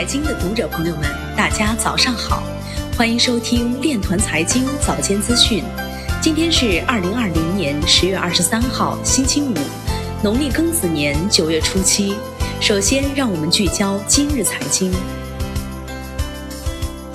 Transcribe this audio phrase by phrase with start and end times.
[0.00, 1.04] 财经的读者朋友们，
[1.36, 2.42] 大家早上好，
[2.96, 5.62] 欢迎收听链团财经早间资讯。
[6.22, 9.52] 今天是二零二零年十月二十三号，星期五，
[10.22, 12.14] 农历庚子年九月初七。
[12.62, 14.90] 首先，让我们聚焦今日财经。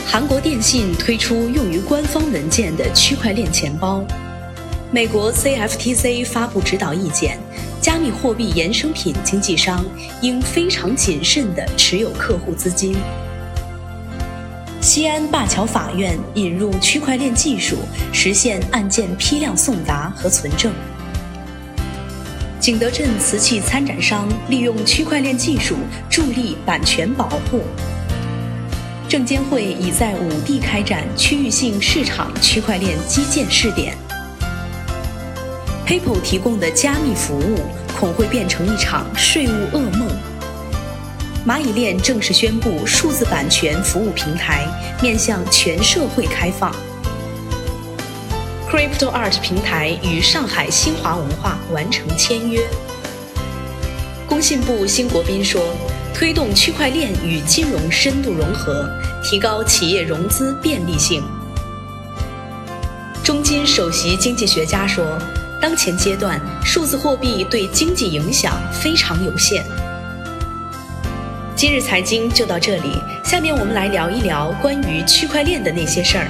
[0.06, 4.06] 韩国电信推出用于官方文件的区块链钱包。
[4.92, 7.40] 美国 CFTC 发布指导意见。
[7.86, 9.86] 加密货币衍生品经纪商
[10.20, 12.96] 应非常谨慎地持有客户资金。
[14.82, 17.78] 西安灞桥法院引入区块链技术，
[18.12, 20.74] 实现案件批量送达和存证。
[22.60, 25.76] 景德镇瓷器参展商利用区块链技术
[26.10, 27.62] 助力版权保护。
[29.08, 33.96] 证监会已在五地开展区域性市场区块链基建试点。
[35.86, 37.60] PayPal 提供的加密服务
[38.00, 40.10] 恐会变成一场税务噩梦。
[41.48, 44.66] 蚂蚁链正式宣布数字版权服务平台
[45.00, 46.74] 面向全社会开放。
[48.68, 52.62] Crypto Art 平台与上海新华文化完成签约。
[54.28, 55.62] 工信部辛国斌说，
[56.16, 58.90] 推动区块链与金融深度融合，
[59.24, 61.24] 提高企业融资便利性。
[63.24, 65.06] 中金首席经济学家说。
[65.66, 69.66] 当前阶段，数字货币对经济影响非常有限。
[71.56, 76.28] 今日财经就到这里，下面我们来聊一聊关于区块链的那些事儿。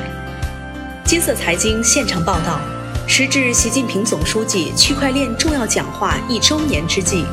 [1.03, 2.61] 金色财经现场报道：
[3.09, 7.25] 时至习近平总书记区块链重要讲话一周年之际，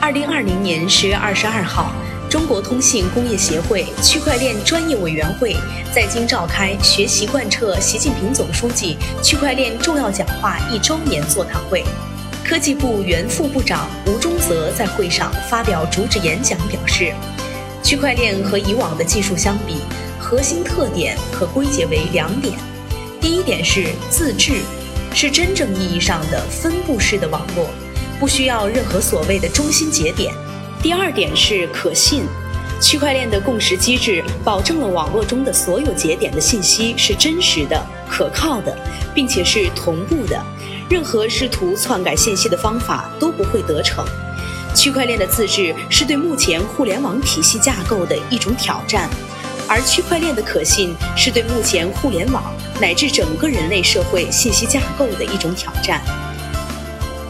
[0.00, 1.92] 二零二零年十月二十二号。
[2.30, 5.56] 中国通信工业协会区块链专业委员会
[5.92, 11.82] 在京召开学习贯彻习近平总书记区块链重要讲话一周年座谈会。
[12.44, 17.12] 科技部原副部长吴中泽在会上发表主旨演讲，表示，
[17.82, 19.78] 区块链和以往的技术相比，
[20.16, 22.56] 核心特点可归结为两点：
[23.20, 24.60] 第一点是自治，
[25.12, 27.68] 是真正意义上的分布式的网络，
[28.20, 30.32] 不需要任何所谓的中心节点。
[30.82, 32.24] 第二点是可信，
[32.80, 38.74] 区块链的共识机制保证了网络中的所有节点的信息是真实的、可靠的，
[39.14, 40.42] 并且是同步的，
[40.88, 44.06] 任何试图篡改信息的方法都不会得逞。
[44.74, 49.06] 区块链的自治是对目前互联网体系架构的一种挑战，
[49.68, 52.42] 而区块链的可信是对目前互联网
[52.80, 56.00] 乃至整个人类社会信息架构的一种挑战。